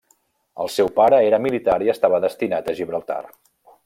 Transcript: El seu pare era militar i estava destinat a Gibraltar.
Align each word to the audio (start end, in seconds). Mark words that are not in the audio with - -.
El 0.63 0.71
seu 0.75 0.89
pare 0.95 1.19
era 1.27 1.39
militar 1.47 1.75
i 1.87 1.91
estava 1.95 2.21
destinat 2.27 2.73
a 2.73 2.79
Gibraltar. 2.81 3.21